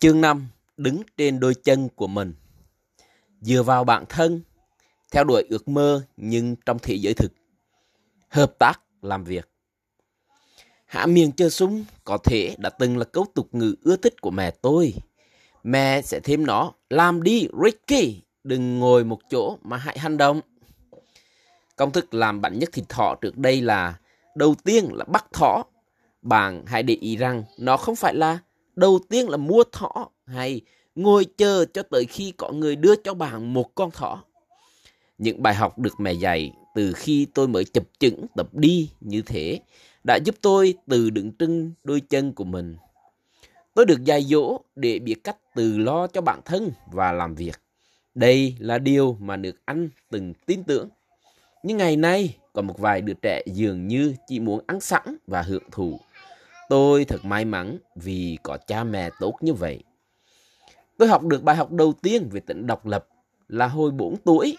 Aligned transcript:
Chương 0.00 0.20
5 0.20 0.48
Đứng 0.76 1.02
trên 1.16 1.40
đôi 1.40 1.54
chân 1.54 1.88
của 1.96 2.06
mình 2.06 2.34
Dựa 3.40 3.62
vào 3.62 3.84
bản 3.84 4.04
thân 4.08 4.42
Theo 5.12 5.24
đuổi 5.24 5.42
ước 5.48 5.68
mơ 5.68 6.02
nhưng 6.16 6.56
trong 6.66 6.78
thế 6.82 6.94
giới 6.94 7.14
thực 7.14 7.32
Hợp 8.28 8.58
tác 8.58 8.80
làm 9.02 9.24
việc 9.24 9.48
Hạ 10.86 11.06
miệng 11.06 11.32
chơi 11.32 11.50
súng 11.50 11.84
có 12.04 12.18
thể 12.24 12.54
đã 12.58 12.70
từng 12.70 12.98
là 12.98 13.04
câu 13.04 13.26
tục 13.34 13.48
ngữ 13.52 13.74
ưa 13.82 13.96
thích 13.96 14.20
của 14.20 14.30
mẹ 14.30 14.50
tôi. 14.50 14.94
Mẹ 15.62 16.02
sẽ 16.02 16.20
thêm 16.20 16.46
nó, 16.46 16.72
làm 16.90 17.22
đi 17.22 17.48
Ricky, 17.64 18.22
đừng 18.44 18.78
ngồi 18.78 19.04
một 19.04 19.18
chỗ 19.30 19.58
mà 19.62 19.76
hãy 19.76 19.98
hành 19.98 20.16
động. 20.16 20.40
Công 21.76 21.92
thức 21.92 22.14
làm 22.14 22.40
bánh 22.40 22.58
nhất 22.58 22.68
thịt 22.72 22.88
thỏ 22.88 23.14
trước 23.20 23.36
đây 23.36 23.60
là 23.60 23.98
đầu 24.34 24.54
tiên 24.64 24.88
là 24.92 25.04
bắt 25.04 25.26
thỏ. 25.32 25.62
Bạn 26.22 26.64
hãy 26.66 26.82
để 26.82 26.94
ý 26.94 27.16
rằng 27.16 27.44
nó 27.58 27.76
không 27.76 27.96
phải 27.96 28.14
là 28.14 28.38
đầu 28.78 28.98
tiên 29.08 29.28
là 29.28 29.36
mua 29.36 29.64
thỏ 29.72 30.08
hay 30.26 30.60
ngồi 30.94 31.26
chờ 31.36 31.64
cho 31.74 31.82
tới 31.82 32.04
khi 32.04 32.32
có 32.36 32.52
người 32.52 32.76
đưa 32.76 32.96
cho 32.96 33.14
bạn 33.14 33.54
một 33.54 33.74
con 33.74 33.90
thỏ. 33.90 34.24
Những 35.18 35.42
bài 35.42 35.54
học 35.54 35.78
được 35.78 36.00
mẹ 36.00 36.12
dạy 36.12 36.52
từ 36.74 36.92
khi 36.92 37.26
tôi 37.34 37.48
mới 37.48 37.64
chập 37.64 37.84
chững 37.98 38.26
tập 38.36 38.48
đi 38.52 38.90
như 39.00 39.22
thế 39.22 39.60
đã 40.04 40.18
giúp 40.24 40.34
tôi 40.40 40.74
từ 40.86 41.10
đựng 41.10 41.32
trưng 41.38 41.72
đôi 41.84 42.00
chân 42.00 42.32
của 42.32 42.44
mình. 42.44 42.76
Tôi 43.74 43.86
được 43.86 44.04
dạy 44.04 44.22
dỗ 44.22 44.60
để 44.76 44.98
biết 44.98 45.24
cách 45.24 45.36
từ 45.54 45.78
lo 45.78 46.06
cho 46.06 46.20
bản 46.20 46.40
thân 46.44 46.70
và 46.92 47.12
làm 47.12 47.34
việc. 47.34 47.60
Đây 48.14 48.56
là 48.58 48.78
điều 48.78 49.16
mà 49.20 49.36
được 49.36 49.56
Anh 49.64 49.88
từng 50.10 50.34
tin 50.46 50.64
tưởng. 50.64 50.88
Nhưng 51.62 51.76
ngày 51.76 51.96
nay, 51.96 52.36
có 52.52 52.62
một 52.62 52.78
vài 52.78 53.00
đứa 53.00 53.14
trẻ 53.22 53.42
dường 53.46 53.88
như 53.88 54.14
chỉ 54.28 54.40
muốn 54.40 54.60
ăn 54.66 54.80
sẵn 54.80 55.16
và 55.26 55.42
hưởng 55.42 55.62
thụ. 55.70 56.00
Tôi 56.68 57.04
thật 57.04 57.24
may 57.24 57.44
mắn 57.44 57.78
vì 57.94 58.38
có 58.42 58.58
cha 58.66 58.84
mẹ 58.84 59.10
tốt 59.20 59.34
như 59.40 59.54
vậy. 59.54 59.82
Tôi 60.98 61.08
học 61.08 61.22
được 61.22 61.42
bài 61.42 61.56
học 61.56 61.72
đầu 61.72 61.92
tiên 62.02 62.28
về 62.32 62.40
tỉnh 62.40 62.66
độc 62.66 62.86
lập 62.86 63.06
là 63.48 63.66
hồi 63.66 63.90
4 63.90 64.16
tuổi. 64.16 64.56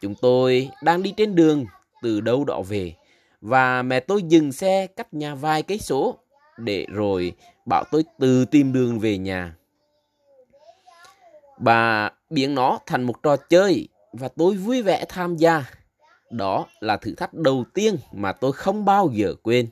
Chúng 0.00 0.14
tôi 0.14 0.70
đang 0.82 1.02
đi 1.02 1.14
trên 1.16 1.34
đường 1.34 1.66
từ 2.02 2.20
đâu 2.20 2.44
đó 2.44 2.62
về 2.68 2.94
và 3.40 3.82
mẹ 3.82 4.00
tôi 4.00 4.22
dừng 4.22 4.52
xe 4.52 4.86
cách 4.86 5.14
nhà 5.14 5.34
vài 5.34 5.62
cây 5.62 5.78
số 5.78 6.18
để 6.56 6.86
rồi 6.90 7.32
bảo 7.66 7.84
tôi 7.90 8.04
tự 8.18 8.44
tìm 8.44 8.72
đường 8.72 8.98
về 8.98 9.18
nhà. 9.18 9.56
Bà 11.58 12.10
biến 12.30 12.54
nó 12.54 12.78
thành 12.86 13.02
một 13.02 13.22
trò 13.22 13.36
chơi 13.36 13.88
và 14.12 14.28
tôi 14.28 14.54
vui 14.54 14.82
vẻ 14.82 15.04
tham 15.08 15.36
gia. 15.36 15.64
Đó 16.30 16.66
là 16.80 16.96
thử 16.96 17.14
thách 17.14 17.34
đầu 17.34 17.64
tiên 17.74 17.96
mà 18.12 18.32
tôi 18.32 18.52
không 18.52 18.84
bao 18.84 19.10
giờ 19.12 19.34
quên. 19.42 19.68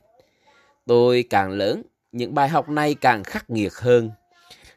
Tôi 0.87 1.25
càng 1.31 1.51
lớn, 1.51 1.83
những 2.13 2.35
bài 2.35 2.49
học 2.49 2.69
này 2.69 2.95
càng 2.95 3.25
khắc 3.25 3.51
nghiệt 3.51 3.73
hơn. 3.75 4.11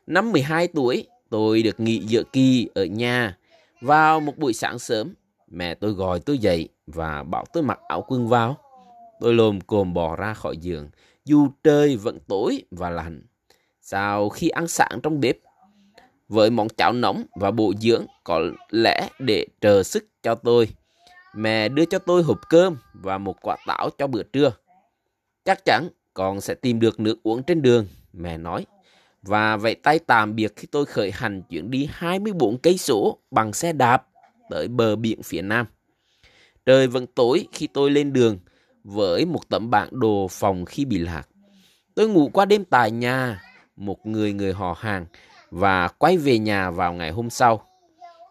Năm 0.07 0.31
12 0.31 0.67
tuổi, 0.67 1.07
tôi 1.29 1.63
được 1.63 1.79
nghỉ 1.79 1.99
giữa 1.99 2.23
kỳ 2.33 2.67
ở 2.75 2.85
nhà. 2.85 3.37
Vào 3.81 4.19
một 4.19 4.37
buổi 4.37 4.53
sáng 4.53 4.79
sớm, 4.79 5.13
mẹ 5.47 5.75
tôi 5.75 5.91
gọi 5.91 6.19
tôi 6.19 6.37
dậy 6.37 6.69
và 6.87 7.23
bảo 7.23 7.45
tôi 7.53 7.63
mặc 7.63 7.79
áo 7.87 8.05
quần 8.07 8.27
vào. 8.27 8.57
Tôi 9.19 9.33
lồm 9.33 9.61
cồm 9.61 9.93
bò 9.93 10.15
ra 10.15 10.33
khỏi 10.33 10.57
giường, 10.57 10.89
dù 11.25 11.47
trời 11.63 11.95
vẫn 11.95 12.19
tối 12.27 12.63
và 12.71 12.89
lạnh. 12.89 13.23
Sau 13.81 14.29
khi 14.29 14.49
ăn 14.49 14.67
sáng 14.67 14.99
trong 15.03 15.19
bếp, 15.19 15.37
với 16.27 16.49
món 16.49 16.67
cháo 16.69 16.93
nóng 16.93 17.23
và 17.35 17.51
bộ 17.51 17.73
dưỡng 17.79 18.05
có 18.23 18.41
lẽ 18.69 19.09
để 19.19 19.45
chờ 19.61 19.83
sức 19.83 20.05
cho 20.23 20.35
tôi, 20.35 20.69
mẹ 21.35 21.69
đưa 21.69 21.85
cho 21.85 21.99
tôi 21.99 22.23
hộp 22.23 22.39
cơm 22.49 22.77
và 22.93 23.17
một 23.17 23.35
quả 23.41 23.57
táo 23.67 23.89
cho 23.97 24.07
bữa 24.07 24.23
trưa. 24.23 24.51
Chắc 25.45 25.65
chắn 25.65 25.89
con 26.15 26.41
sẽ 26.41 26.53
tìm 26.53 26.79
được 26.79 26.99
nước 26.99 27.23
uống 27.23 27.43
trên 27.43 27.61
đường, 27.61 27.87
mẹ 28.13 28.37
nói. 28.37 28.65
Và 29.21 29.57
vậy 29.57 29.75
tay 29.75 29.99
tạm 29.99 30.35
biệt 30.35 30.53
khi 30.55 30.67
tôi 30.71 30.85
khởi 30.85 31.11
hành 31.11 31.41
chuyển 31.49 31.71
đi 31.71 31.89
24 31.91 32.57
cây 32.57 32.77
số 32.77 33.17
bằng 33.31 33.53
xe 33.53 33.73
đạp 33.73 34.07
tới 34.49 34.67
bờ 34.67 34.95
biển 34.95 35.23
phía 35.23 35.41
nam. 35.41 35.65
Trời 36.65 36.87
vẫn 36.87 37.07
tối 37.07 37.47
khi 37.51 37.67
tôi 37.67 37.91
lên 37.91 38.13
đường 38.13 38.39
với 38.83 39.25
một 39.25 39.49
tấm 39.49 39.69
bản 39.69 39.89
đồ 39.91 40.27
phòng 40.31 40.65
khi 40.65 40.85
bị 40.85 40.97
lạc. 40.97 41.29
Tôi 41.95 42.09
ngủ 42.09 42.29
qua 42.33 42.45
đêm 42.45 42.65
tại 42.65 42.91
nhà, 42.91 43.41
một 43.75 44.05
người 44.05 44.33
người 44.33 44.53
họ 44.53 44.75
hàng 44.79 45.05
và 45.51 45.87
quay 45.87 46.17
về 46.17 46.39
nhà 46.39 46.71
vào 46.71 46.93
ngày 46.93 47.11
hôm 47.11 47.29
sau. 47.29 47.61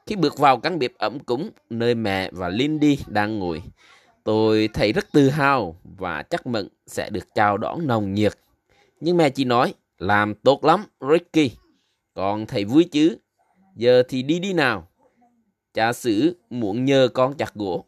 Khi 0.07 0.17
bước 0.17 0.39
vào 0.39 0.57
căn 0.57 0.79
bếp 0.79 0.93
ấm 0.99 1.21
cúng 1.21 1.51
nơi 1.71 1.95
mẹ 1.95 2.31
và 2.33 2.49
Lindy 2.49 2.99
đang 3.07 3.39
ngồi, 3.39 3.63
tôi 4.25 4.69
thấy 4.75 4.93
rất 4.93 5.13
tự 5.13 5.29
hào 5.29 5.77
và 5.99 6.23
chắc 6.23 6.47
mừng 6.47 6.69
sẽ 6.87 7.11
được 7.11 7.35
chào 7.35 7.59
đón 7.59 7.87
nồng 7.87 8.15
nhiệt. 8.15 8.33
Nhưng 9.01 9.17
mẹ 9.17 9.31
chỉ 9.31 9.45
nói, 9.45 9.75
làm 9.99 10.35
tốt 10.35 10.65
lắm, 10.65 10.85
Ricky. 11.11 11.51
Con 12.15 12.47
thấy 12.47 12.65
vui 12.65 12.85
chứ? 12.85 13.17
Giờ 13.77 14.03
thì 14.09 14.23
đi 14.23 14.39
đi 14.39 14.53
nào. 14.53 14.89
Cha 15.75 15.93
xử 15.93 16.37
muốn 16.51 16.85
nhờ 16.85 17.09
con 17.15 17.35
chặt 17.35 17.55
gỗ. 17.55 17.85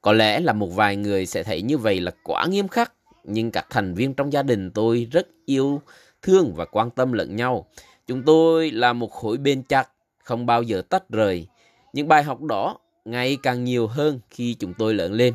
Có 0.00 0.12
lẽ 0.12 0.40
là 0.40 0.52
một 0.52 0.66
vài 0.66 0.96
người 0.96 1.26
sẽ 1.26 1.42
thấy 1.42 1.62
như 1.62 1.78
vậy 1.78 2.00
là 2.00 2.12
quá 2.24 2.46
nghiêm 2.46 2.68
khắc, 2.68 2.92
nhưng 3.24 3.50
các 3.50 3.66
thành 3.70 3.94
viên 3.94 4.14
trong 4.14 4.32
gia 4.32 4.42
đình 4.42 4.70
tôi 4.70 5.08
rất 5.12 5.28
yêu 5.46 5.82
thương 6.22 6.52
và 6.54 6.64
quan 6.64 6.90
tâm 6.90 7.12
lẫn 7.12 7.36
nhau. 7.36 7.66
Chúng 8.06 8.22
tôi 8.22 8.70
là 8.70 8.92
một 8.92 9.12
khối 9.12 9.36
bên 9.36 9.62
chặt, 9.62 9.88
không 10.18 10.46
bao 10.46 10.62
giờ 10.62 10.82
tách 10.88 11.08
rời. 11.08 11.46
Những 11.92 12.08
bài 12.08 12.22
học 12.22 12.42
đó 12.42 12.78
ngày 13.04 13.38
càng 13.42 13.64
nhiều 13.64 13.86
hơn 13.86 14.20
khi 14.30 14.54
chúng 14.54 14.74
tôi 14.74 14.94
lớn 14.94 15.12
lên, 15.12 15.34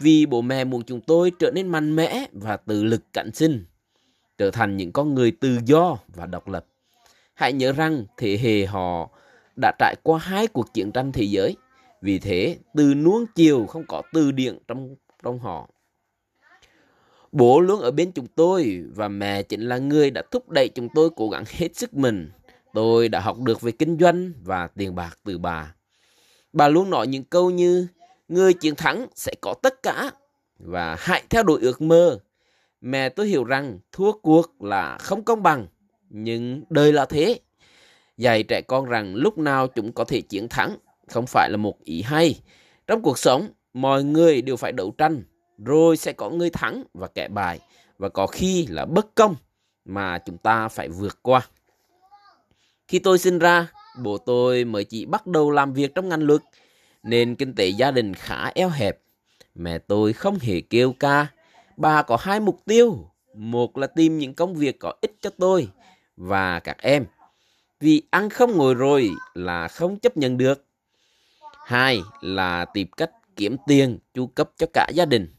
vì 0.00 0.26
bố 0.26 0.42
mẹ 0.42 0.64
muốn 0.64 0.82
chúng 0.82 1.00
tôi 1.00 1.32
trở 1.38 1.50
nên 1.50 1.68
mạnh 1.68 1.96
mẽ 1.96 2.26
và 2.32 2.56
tự 2.56 2.84
lực 2.84 3.02
cạnh 3.12 3.30
sinh, 3.34 3.64
trở 4.38 4.50
thành 4.50 4.76
những 4.76 4.92
con 4.92 5.14
người 5.14 5.30
tự 5.30 5.58
do 5.64 5.98
và 6.08 6.26
độc 6.26 6.48
lập. 6.48 6.66
Hãy 7.34 7.52
nhớ 7.52 7.72
rằng 7.72 8.04
thế 8.16 8.38
hệ 8.42 8.66
họ 8.66 9.10
đã 9.60 9.72
trải 9.78 9.94
qua 10.02 10.18
hai 10.18 10.46
cuộc 10.46 10.74
chiến 10.74 10.92
tranh 10.92 11.12
thế 11.12 11.22
giới 11.22 11.56
vì 12.02 12.18
thế, 12.18 12.58
từ 12.74 12.94
nuông 12.94 13.26
chiều 13.34 13.66
không 13.66 13.84
có 13.88 14.02
từ 14.12 14.32
điển 14.32 14.58
trong 14.68 14.96
trong 15.22 15.38
họ. 15.38 15.68
Bố 17.32 17.60
luôn 17.60 17.80
ở 17.80 17.90
bên 17.90 18.12
chúng 18.12 18.26
tôi 18.26 18.84
và 18.94 19.08
mẹ 19.08 19.42
chính 19.42 19.60
là 19.60 19.78
người 19.78 20.10
đã 20.10 20.22
thúc 20.30 20.50
đẩy 20.50 20.68
chúng 20.68 20.88
tôi 20.94 21.10
cố 21.16 21.28
gắng 21.28 21.44
hết 21.48 21.76
sức 21.76 21.94
mình. 21.94 22.30
Tôi 22.74 23.08
đã 23.08 23.20
học 23.20 23.38
được 23.38 23.60
về 23.60 23.72
kinh 23.72 23.98
doanh 24.00 24.32
và 24.44 24.66
tiền 24.66 24.94
bạc 24.94 25.18
từ 25.24 25.38
bà. 25.38 25.74
Bà 26.54 26.68
luôn 26.68 26.90
nói 26.90 27.06
những 27.06 27.24
câu 27.24 27.50
như 27.50 27.86
người 28.28 28.54
chiến 28.54 28.74
thắng 28.74 29.06
sẽ 29.14 29.34
có 29.40 29.54
tất 29.62 29.82
cả 29.82 30.10
và 30.58 30.96
hãy 30.98 31.22
theo 31.30 31.42
đuổi 31.42 31.60
ước 31.62 31.82
mơ. 31.82 32.18
Mẹ 32.80 33.08
tôi 33.08 33.26
hiểu 33.26 33.44
rằng 33.44 33.78
thua 33.92 34.12
cuộc 34.12 34.62
là 34.62 34.98
không 34.98 35.24
công 35.24 35.42
bằng, 35.42 35.66
nhưng 36.10 36.62
đời 36.70 36.92
là 36.92 37.04
thế. 37.06 37.40
Dạy 38.16 38.42
trẻ 38.42 38.60
con 38.60 38.84
rằng 38.84 39.14
lúc 39.14 39.38
nào 39.38 39.66
chúng 39.66 39.92
có 39.92 40.04
thể 40.04 40.20
chiến 40.20 40.48
thắng 40.48 40.76
không 41.08 41.26
phải 41.26 41.50
là 41.50 41.56
một 41.56 41.84
ý 41.84 42.02
hay. 42.02 42.40
Trong 42.86 43.02
cuộc 43.02 43.18
sống, 43.18 43.48
mọi 43.72 44.04
người 44.04 44.42
đều 44.42 44.56
phải 44.56 44.72
đấu 44.72 44.94
tranh, 44.98 45.22
rồi 45.58 45.96
sẽ 45.96 46.12
có 46.12 46.30
người 46.30 46.50
thắng 46.50 46.84
và 46.94 47.06
kẻ 47.06 47.28
bại, 47.28 47.60
và 47.98 48.08
có 48.08 48.26
khi 48.26 48.66
là 48.66 48.84
bất 48.84 49.14
công 49.14 49.36
mà 49.84 50.18
chúng 50.18 50.38
ta 50.38 50.68
phải 50.68 50.88
vượt 50.88 51.18
qua. 51.22 51.48
Khi 52.88 52.98
tôi 52.98 53.18
sinh 53.18 53.38
ra, 53.38 53.72
bố 53.98 54.18
tôi 54.18 54.64
mới 54.64 54.84
chỉ 54.84 55.06
bắt 55.06 55.26
đầu 55.26 55.50
làm 55.50 55.72
việc 55.72 55.94
trong 55.94 56.08
ngành 56.08 56.22
luật, 56.22 56.42
nên 57.02 57.34
kinh 57.34 57.54
tế 57.54 57.68
gia 57.68 57.90
đình 57.90 58.14
khá 58.14 58.50
eo 58.54 58.68
hẹp. 58.68 58.98
Mẹ 59.54 59.78
tôi 59.78 60.12
không 60.12 60.38
hề 60.38 60.60
kêu 60.60 60.94
ca. 61.00 61.26
Bà 61.76 62.02
có 62.02 62.16
hai 62.20 62.40
mục 62.40 62.60
tiêu. 62.64 63.10
Một 63.34 63.78
là 63.78 63.86
tìm 63.86 64.18
những 64.18 64.34
công 64.34 64.54
việc 64.54 64.78
có 64.78 64.92
ích 65.00 65.16
cho 65.20 65.30
tôi 65.38 65.68
và 66.16 66.60
các 66.60 66.76
em. 66.82 67.06
Vì 67.80 68.02
ăn 68.10 68.30
không 68.30 68.56
ngồi 68.56 68.74
rồi 68.74 69.10
là 69.34 69.68
không 69.68 69.98
chấp 69.98 70.16
nhận 70.16 70.38
được. 70.38 70.64
Hai 71.66 72.02
là 72.20 72.64
tìm 72.64 72.88
cách 72.96 73.10
kiếm 73.36 73.56
tiền 73.66 73.98
chu 74.14 74.26
cấp 74.26 74.50
cho 74.56 74.66
cả 74.72 74.88
gia 74.94 75.04
đình. 75.04 75.34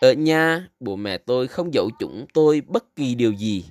Ở 0.00 0.12
nhà, 0.12 0.68
bố 0.80 0.96
mẹ 0.96 1.18
tôi 1.18 1.48
không 1.48 1.74
giấu 1.74 1.90
chúng 1.98 2.26
tôi 2.34 2.62
bất 2.66 2.96
kỳ 2.96 3.14
điều 3.14 3.32
gì. 3.32 3.64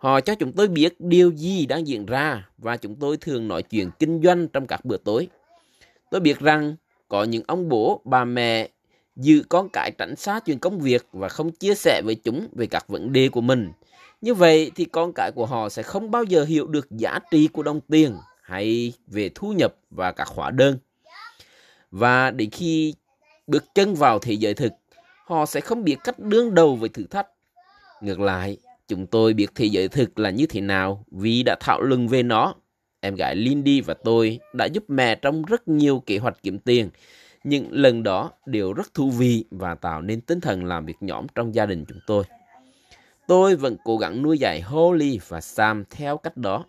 Họ 0.00 0.20
cho 0.20 0.34
chúng 0.34 0.52
tôi 0.52 0.68
biết 0.68 0.94
điều 0.98 1.30
gì 1.30 1.66
đang 1.66 1.86
diễn 1.86 2.06
ra 2.06 2.48
và 2.58 2.76
chúng 2.76 2.96
tôi 2.96 3.16
thường 3.16 3.48
nói 3.48 3.62
chuyện 3.62 3.90
kinh 3.98 4.22
doanh 4.22 4.48
trong 4.48 4.66
các 4.66 4.84
bữa 4.84 4.96
tối. 4.96 5.28
Tôi 6.10 6.20
biết 6.20 6.38
rằng 6.38 6.76
có 7.08 7.24
những 7.24 7.42
ông 7.46 7.68
bố, 7.68 8.00
bà 8.04 8.24
mẹ 8.24 8.68
giữ 9.16 9.42
con 9.48 9.68
cái 9.68 9.90
tránh 9.98 10.16
xa 10.16 10.40
chuyện 10.40 10.58
công 10.58 10.78
việc 10.78 11.06
và 11.12 11.28
không 11.28 11.50
chia 11.50 11.74
sẻ 11.74 12.02
với 12.04 12.14
chúng 12.14 12.48
về 12.52 12.66
các 12.66 12.88
vấn 12.88 13.12
đề 13.12 13.28
của 13.28 13.40
mình. 13.40 13.72
Như 14.20 14.34
vậy 14.34 14.70
thì 14.76 14.84
con 14.84 15.12
cái 15.12 15.32
của 15.32 15.46
họ 15.46 15.68
sẽ 15.68 15.82
không 15.82 16.10
bao 16.10 16.24
giờ 16.24 16.44
hiểu 16.44 16.66
được 16.66 16.90
giá 16.90 17.18
trị 17.30 17.48
của 17.52 17.62
đồng 17.62 17.80
tiền 17.80 18.16
hay 18.42 18.92
về 19.06 19.30
thu 19.34 19.52
nhập 19.52 19.74
và 19.90 20.12
các 20.12 20.28
hóa 20.28 20.50
đơn. 20.50 20.78
Và 21.90 22.30
đến 22.30 22.50
khi 22.50 22.94
bước 23.46 23.64
chân 23.74 23.94
vào 23.94 24.18
thế 24.18 24.32
giới 24.32 24.54
thực, 24.54 24.72
họ 25.24 25.46
sẽ 25.46 25.60
không 25.60 25.84
biết 25.84 25.96
cách 26.04 26.18
đương 26.18 26.54
đầu 26.54 26.76
với 26.76 26.88
thử 26.88 27.04
thách. 27.04 27.26
Ngược 28.00 28.20
lại, 28.20 28.56
chúng 28.90 29.06
tôi 29.06 29.34
biết 29.34 29.46
thế 29.54 29.64
giới 29.64 29.88
thực 29.88 30.18
là 30.18 30.30
như 30.30 30.46
thế 30.46 30.60
nào 30.60 31.04
vì 31.10 31.42
đã 31.42 31.56
thảo 31.60 31.80
luận 31.80 32.08
về 32.08 32.22
nó. 32.22 32.54
Em 33.00 33.14
gái 33.14 33.36
Lindy 33.36 33.80
và 33.80 33.94
tôi 33.94 34.38
đã 34.52 34.64
giúp 34.64 34.84
mẹ 34.88 35.14
trong 35.14 35.42
rất 35.42 35.68
nhiều 35.68 36.02
kế 36.06 36.18
hoạch 36.18 36.42
kiếm 36.42 36.58
tiền. 36.58 36.90
Những 37.44 37.68
lần 37.70 38.02
đó 38.02 38.30
đều 38.46 38.72
rất 38.72 38.94
thú 38.94 39.10
vị 39.10 39.44
và 39.50 39.74
tạo 39.74 40.02
nên 40.02 40.20
tinh 40.20 40.40
thần 40.40 40.64
làm 40.64 40.86
việc 40.86 40.96
nhóm 41.00 41.26
trong 41.34 41.54
gia 41.54 41.66
đình 41.66 41.84
chúng 41.88 41.98
tôi. 42.06 42.24
tôi 43.28 43.56
vẫn 43.56 43.76
cố 43.84 43.96
gắng 43.96 44.22
nuôi 44.22 44.38
dạy 44.38 44.60
Holly 44.60 45.18
và 45.28 45.40
Sam 45.40 45.84
theo 45.90 46.16
cách 46.16 46.36
đó. 46.36 46.64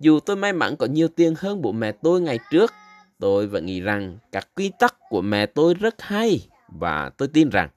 Dù 0.00 0.20
tôi 0.20 0.36
may 0.36 0.52
mắn 0.52 0.76
có 0.76 0.86
nhiều 0.86 1.08
tiền 1.08 1.34
hơn 1.38 1.62
bố 1.62 1.72
mẹ 1.72 1.92
tôi 1.92 2.20
ngày 2.20 2.38
trước, 2.50 2.72
tôi 3.20 3.46
vẫn 3.46 3.66
nghĩ 3.66 3.80
rằng 3.80 4.18
các 4.32 4.48
quy 4.56 4.70
tắc 4.78 4.96
của 5.08 5.22
mẹ 5.22 5.46
tôi 5.46 5.74
rất 5.74 6.02
hay 6.02 6.46
và 6.68 7.10
tôi 7.16 7.28
tin 7.28 7.48
rằng 7.48 7.68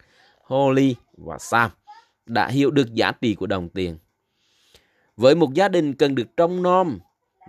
Holly 0.41 0.95
và 1.17 1.37
Sam 1.37 1.71
đã 2.29 2.47
hiểu 2.47 2.71
được 2.71 2.93
giá 2.93 3.11
trị 3.11 3.35
của 3.35 3.47
đồng 3.47 3.69
tiền. 3.69 3.97
Với 5.17 5.35
một 5.35 5.53
gia 5.53 5.67
đình 5.67 5.93
cần 5.93 6.15
được 6.15 6.37
trông 6.37 6.63
nom, 6.63 6.99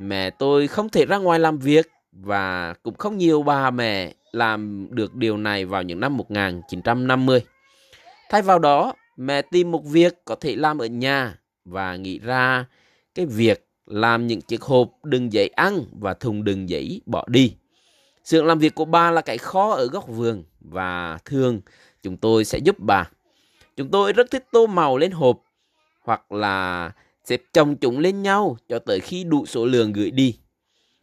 mẹ 0.01 0.31
tôi 0.31 0.67
không 0.67 0.89
thể 0.89 1.07
ra 1.07 1.19
ngoài 1.19 1.39
làm 1.41 1.59
việc 1.59 1.91
và 2.13 2.75
cũng 2.83 2.95
không 2.95 3.19
nhiều 3.19 3.43
bà 3.43 3.71
mẹ 3.71 4.15
làm 4.33 4.89
được 4.91 5.15
điều 5.15 5.37
này 5.37 5.65
vào 5.65 5.83
những 5.83 6.01
năm 6.01 6.17
1950. 6.17 7.41
Thay 8.31 8.43
vào 8.43 8.59
đó, 8.59 8.93
mẹ 9.17 9.43
tìm 9.43 9.71
một 9.71 9.85
việc 9.85 10.25
có 10.25 10.35
thể 10.35 10.57
làm 10.57 10.79
ở 10.79 10.87
nhà 10.87 11.39
và 11.65 11.97
nghĩ 11.97 12.19
ra 12.19 12.65
cái 13.15 13.27
việc 13.27 13.67
làm 13.87 14.27
những 14.27 14.41
chiếc 14.41 14.63
hộp 14.63 14.91
đựng 15.05 15.33
giấy 15.33 15.49
ăn 15.49 15.85
và 16.01 16.15
thùng 16.15 16.45
đựng 16.45 16.69
giấy 16.69 17.01
bỏ 17.07 17.25
đi. 17.29 17.55
Sự 18.25 18.43
làm 18.43 18.59
việc 18.59 18.75
của 18.75 18.85
bà 18.85 19.11
là 19.11 19.21
cái 19.21 19.39
khó 19.39 19.71
ở 19.71 19.87
góc 19.87 20.09
vườn 20.09 20.45
và 20.61 21.19
thường 21.25 21.61
chúng 22.03 22.17
tôi 22.17 22.45
sẽ 22.45 22.59
giúp 22.59 22.77
bà. 22.79 23.11
Chúng 23.79 23.91
tôi 23.91 24.13
rất 24.13 24.31
thích 24.31 24.47
tô 24.53 24.67
màu 24.67 24.97
lên 24.97 25.11
hộp 25.11 25.43
hoặc 26.01 26.33
là 26.33 26.91
xếp 27.25 27.43
chồng 27.53 27.77
chúng 27.77 27.99
lên 27.99 28.23
nhau 28.23 28.57
cho 28.69 28.79
tới 28.79 29.01
khi 29.01 29.25
đủ 29.25 29.47
số 29.47 29.67
lượng 29.67 29.93
gửi 29.93 30.11
đi. 30.11 30.39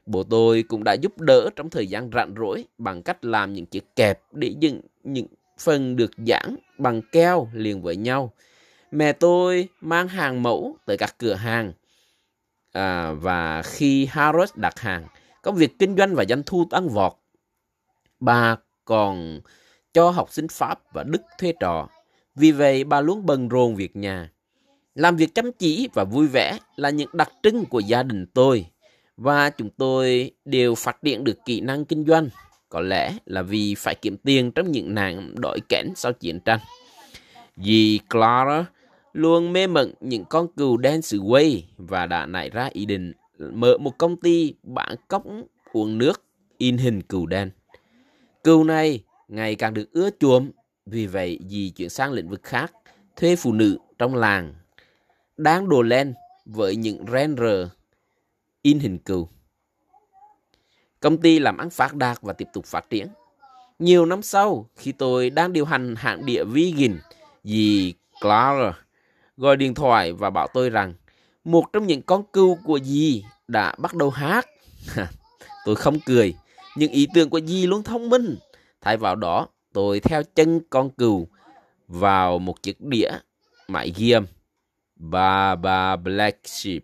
Bố 0.06 0.24
tôi 0.24 0.64
cũng 0.68 0.84
đã 0.84 0.94
giúp 0.94 1.20
đỡ 1.20 1.50
trong 1.56 1.70
thời 1.70 1.88
gian 1.88 2.10
rạn 2.14 2.34
rỗi 2.38 2.66
bằng 2.78 3.04
cách 3.04 3.26
làm 3.26 3.54
những 3.54 3.66
chiếc 3.66 3.96
kẹp 3.96 4.22
để 4.32 4.56
dựng 4.60 4.82
những 5.04 5.28
phần 5.60 5.96
được 5.96 6.12
giãn 6.28 6.56
bằng 6.78 7.02
keo 7.12 7.50
liền 7.54 7.82
với 7.82 7.96
nhau. 7.96 8.34
Mẹ 8.92 9.14
tôi 9.14 9.68
mang 9.82 10.08
hàng 10.08 10.44
mẫu 10.44 10.78
tới 10.86 10.98
các 10.98 11.16
cửa 11.18 11.34
hàng 11.34 11.74
à, 12.72 13.12
và 13.12 13.62
khi 13.62 14.06
Harrods 14.06 14.56
đặt 14.56 14.80
hàng, 14.80 15.08
công 15.42 15.56
việc 15.56 15.80
kinh 15.80 15.96
doanh 15.98 16.16
và 16.16 16.26
doanh 16.30 16.44
thu 16.46 16.68
tăng 16.70 16.90
vọt. 16.90 17.14
Bà 18.20 18.56
còn 18.86 19.40
cho 19.94 20.10
học 20.10 20.32
sinh 20.32 20.48
Pháp 20.48 20.94
và 20.94 21.04
Đức 21.04 21.22
thuê 21.40 21.54
trò. 21.60 21.88
Vì 22.36 22.52
vậy 22.52 22.84
bà 22.84 23.02
luôn 23.02 23.26
bận 23.26 23.48
rộn 23.48 23.76
việc 23.76 23.96
nhà. 23.96 24.32
Làm 24.96 25.16
việc 25.16 25.36
chăm 25.36 25.52
chỉ 25.52 25.90
và 25.94 26.04
vui 26.04 26.28
vẻ 26.28 26.58
là 26.76 26.90
những 26.90 27.10
đặc 27.14 27.30
trưng 27.44 27.66
của 27.66 27.80
gia 27.80 28.04
đình 28.04 28.26
tôi 28.34 28.66
và 29.18 29.50
chúng 29.50 29.70
tôi 29.70 30.32
đều 30.46 30.76
phát 30.76 31.04
triển 31.04 31.24
được 31.24 31.46
kỹ 31.46 31.62
năng 31.62 31.86
kinh 31.86 32.06
doanh. 32.06 32.30
Có 32.70 32.82
lẽ 32.82 33.14
là 33.26 33.42
vì 33.42 33.76
phải 33.76 33.96
kiếm 33.96 34.18
tiền 34.18 34.52
trong 34.52 34.72
những 34.72 34.94
nạn 34.94 35.36
đổi 35.42 35.60
kẽn 35.70 35.88
sau 35.96 36.14
chiến 36.14 36.40
tranh. 36.40 36.60
Dì 37.58 38.00
Clara 38.10 38.66
luôn 39.14 39.54
mê 39.54 39.68
mẩn 39.68 39.94
những 40.00 40.26
con 40.26 40.48
cừu 40.58 40.78
đen 40.78 41.02
xứ 41.02 41.20
quay 41.20 41.68
và 41.78 42.06
đã 42.06 42.26
nảy 42.26 42.50
ra 42.50 42.70
ý 42.74 42.86
định 42.86 43.14
mở 43.38 43.78
một 43.78 43.98
công 43.98 44.18
ty 44.18 44.54
bán 44.64 44.96
cốc 45.08 45.24
uống 45.74 45.98
nước 45.98 46.24
in 46.58 46.78
hình 46.78 47.02
cừu 47.02 47.26
đen. 47.26 47.52
Cừu 48.44 48.64
này 48.64 49.04
ngày 49.28 49.56
càng 49.56 49.74
được 49.74 49.92
ưa 49.92 50.10
chuộng, 50.20 50.52
vì 50.86 51.08
vậy 51.08 51.40
dì 51.50 51.70
chuyển 51.70 51.90
sang 51.90 52.12
lĩnh 52.12 52.30
vực 52.30 52.44
khác, 52.44 52.74
thuê 53.16 53.36
phụ 53.36 53.54
nữ 53.54 53.78
trong 53.98 54.16
làng 54.16 54.54
đang 55.38 55.70
đồ 55.70 55.82
lên 55.82 56.14
với 56.46 56.76
những 56.76 57.06
render 57.12 57.68
in 58.62 58.80
hình 58.80 58.98
cừu. 58.98 59.30
Công 61.00 61.18
ty 61.18 61.40
làm 61.40 61.58
ăn 61.58 61.70
phát 61.70 61.94
đạt 61.94 62.22
và 62.22 62.34
tiếp 62.34 62.48
tục 62.54 62.66
phát 62.66 62.90
triển. 62.90 63.08
Nhiều 63.80 64.06
năm 64.06 64.22
sau, 64.22 64.70
khi 64.76 64.92
tôi 64.92 65.30
đang 65.30 65.54
điều 65.54 65.66
hành 65.66 65.96
hãng 65.96 66.26
địa 66.26 66.44
vegan, 66.44 67.00
dì 67.44 67.94
Clara 68.22 68.74
gọi 69.38 69.58
điện 69.58 69.74
thoại 69.74 70.14
và 70.14 70.30
bảo 70.30 70.48
tôi 70.54 70.70
rằng 70.70 70.94
một 71.44 71.64
trong 71.74 71.88
những 71.88 72.02
con 72.02 72.24
cừu 72.34 72.58
của 72.64 72.80
dì 72.80 73.24
đã 73.48 73.76
bắt 73.78 73.94
đầu 73.94 74.10
hát. 74.10 74.46
tôi 75.66 75.76
không 75.76 76.00
cười, 76.06 76.36
nhưng 76.76 76.92
ý 76.92 77.08
tưởng 77.14 77.30
của 77.30 77.40
dì 77.40 77.68
luôn 77.68 77.84
thông 77.84 78.10
minh. 78.10 78.36
Thay 78.82 78.98
vào 78.98 79.16
đó, 79.16 79.48
tôi 79.76 80.00
theo 80.00 80.24
chân 80.24 80.62
con 80.70 80.90
cừu 80.90 81.28
vào 81.88 82.40
một 82.40 82.64
chiếc 82.64 82.82
đĩa 82.82 83.10
máy 83.68 83.94
ghi 83.98 84.12
âm. 84.12 84.26
Baba 84.96 85.96
Black 85.96 86.48
Sheep 86.48 86.84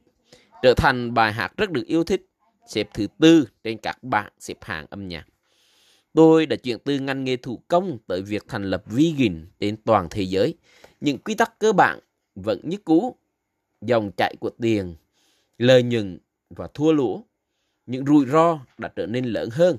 trở 0.61 0.73
thành 0.77 1.13
bài 1.13 1.33
hát 1.33 1.57
rất 1.57 1.71
được 1.71 1.85
yêu 1.85 2.03
thích, 2.03 2.29
xếp 2.67 2.89
thứ 2.93 3.07
tư 3.19 3.47
trên 3.63 3.77
các 3.77 4.03
bảng 4.03 4.31
xếp 4.39 4.57
hạng 4.61 4.85
âm 4.89 5.07
nhạc. 5.07 5.27
Tôi 6.13 6.45
đã 6.45 6.55
chuyển 6.55 6.79
từ 6.79 6.99
ngành 6.99 7.23
nghề 7.23 7.37
thủ 7.37 7.63
công 7.67 7.97
tới 8.07 8.21
việc 8.21 8.45
thành 8.47 8.63
lập 8.63 8.83
vegan 8.85 9.47
trên 9.59 9.77
toàn 9.77 10.07
thế 10.11 10.21
giới. 10.21 10.55
Những 11.01 11.17
quy 11.17 11.35
tắc 11.35 11.59
cơ 11.59 11.73
bản 11.73 11.99
vẫn 12.35 12.61
như 12.63 12.77
cũ, 12.85 13.15
dòng 13.81 14.11
chảy 14.17 14.35
của 14.39 14.49
tiền, 14.61 14.95
lợi 15.57 15.83
nhuận 15.83 16.19
và 16.49 16.67
thua 16.73 16.91
lỗ. 16.91 17.23
Những 17.85 18.05
rủi 18.05 18.25
ro 18.25 18.59
đã 18.77 18.89
trở 18.95 19.05
nên 19.05 19.25
lớn 19.25 19.49
hơn 19.51 19.77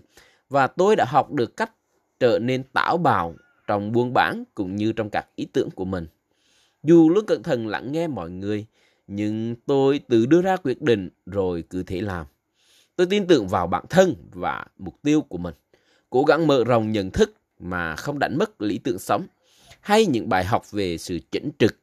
và 0.48 0.66
tôi 0.66 0.96
đã 0.96 1.04
học 1.08 1.32
được 1.32 1.56
cách 1.56 1.72
trở 2.22 2.38
nên 2.38 2.62
táo 2.62 2.96
bạo 2.98 3.34
trong 3.66 3.92
buôn 3.92 4.12
bán 4.12 4.44
cũng 4.54 4.76
như 4.76 4.92
trong 4.92 5.10
các 5.10 5.26
ý 5.36 5.46
tưởng 5.52 5.70
của 5.70 5.84
mình. 5.84 6.06
Dù 6.82 7.10
luôn 7.10 7.26
cẩn 7.26 7.42
thận 7.42 7.66
lắng 7.66 7.92
nghe 7.92 8.06
mọi 8.06 8.30
người, 8.30 8.66
nhưng 9.06 9.54
tôi 9.66 10.00
tự 10.08 10.26
đưa 10.26 10.42
ra 10.42 10.56
quyết 10.56 10.82
định 10.82 11.08
rồi 11.26 11.64
cứ 11.70 11.82
thế 11.82 12.00
làm. 12.00 12.26
Tôi 12.96 13.06
tin 13.10 13.26
tưởng 13.26 13.48
vào 13.48 13.66
bản 13.66 13.84
thân 13.90 14.14
và 14.32 14.64
mục 14.78 14.94
tiêu 15.02 15.20
của 15.20 15.38
mình, 15.38 15.54
cố 16.10 16.24
gắng 16.24 16.46
mở 16.46 16.64
rộng 16.64 16.92
nhận 16.92 17.10
thức 17.10 17.34
mà 17.58 17.96
không 17.96 18.18
đánh 18.18 18.38
mất 18.38 18.62
lý 18.62 18.78
tưởng 18.78 18.98
sống, 18.98 19.26
hay 19.80 20.06
những 20.06 20.28
bài 20.28 20.44
học 20.44 20.70
về 20.70 20.98
sự 20.98 21.18
chỉnh 21.30 21.50
trực, 21.58 21.76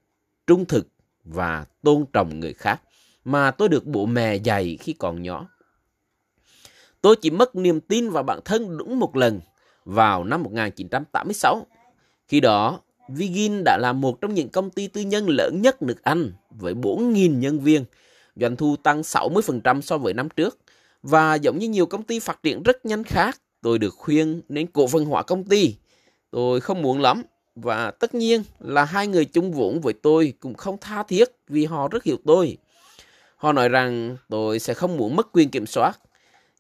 trung 0.48 0.66
thực 0.66 0.88
và 1.24 1.66
tôn 1.82 2.06
trọng 2.14 2.40
người 2.40 2.54
khác 2.54 2.82
mà 3.26 3.52
tôi 3.52 3.70
được 3.70 3.86
bố 3.86 4.06
mẹ 4.06 4.36
dạy 4.36 4.78
khi 4.80 4.94
còn 4.94 5.22
nhỏ. 5.22 5.50
Tôi 7.02 7.16
chỉ 7.22 7.30
mất 7.30 7.56
niềm 7.56 7.82
tin 7.82 8.10
vào 8.10 8.24
bản 8.24 8.40
thân 8.46 8.78
đúng 8.78 9.00
một 9.00 9.16
lần 9.16 9.40
vào 9.90 10.24
năm 10.24 10.44
1986. 10.44 11.66
Khi 12.28 12.40
đó, 12.40 12.80
Vigin 13.10 13.64
đã 13.66 13.78
là 13.82 13.94
một 13.94 14.22
trong 14.22 14.34
những 14.34 14.50
công 14.50 14.70
ty 14.70 14.88
tư 14.88 15.02
nhân 15.02 15.28
lớn 15.30 15.62
nhất 15.62 15.82
nước 15.82 16.04
Anh 16.04 16.32
với 16.50 16.74
4.000 16.74 17.40
nhân 17.40 17.60
viên, 17.60 17.86
doanh 18.36 18.56
thu 18.56 18.76
tăng 18.76 19.02
60% 19.02 19.82
so 19.82 19.98
với 19.98 20.14
năm 20.14 20.30
trước. 20.30 20.58
Và 21.04 21.36
giống 21.36 21.60
như 21.60 21.70
nhiều 21.70 21.86
công 21.86 22.04
ty 22.04 22.20
phát 22.20 22.44
triển 22.44 22.64
rất 22.64 22.86
nhanh 22.86 23.04
khác, 23.04 23.42
tôi 23.62 23.80
được 23.80 23.94
khuyên 23.98 24.42
nên 24.50 24.68
cổ 24.68 24.88
phần 24.88 25.06
hóa 25.06 25.24
công 25.24 25.44
ty. 25.44 25.76
Tôi 26.32 26.62
không 26.62 26.82
muốn 26.82 27.02
lắm 27.02 27.22
và 27.56 27.92
tất 27.92 28.16
nhiên 28.16 28.44
là 28.60 28.86
hai 28.86 29.08
người 29.08 29.26
chung 29.26 29.52
vốn 29.52 29.82
với 29.82 29.94
tôi 29.94 30.34
cũng 30.40 30.54
không 30.54 30.78
tha 30.82 31.04
thiết 31.04 31.30
vì 31.48 31.66
họ 31.66 31.88
rất 31.88 32.04
hiểu 32.04 32.18
tôi. 32.26 32.58
Họ 33.36 33.54
nói 33.54 33.70
rằng 33.70 34.18
tôi 34.30 34.60
sẽ 34.60 34.74
không 34.74 34.98
muốn 34.98 35.16
mất 35.16 35.28
quyền 35.32 35.50
kiểm 35.50 35.66
soát. 35.66 36.00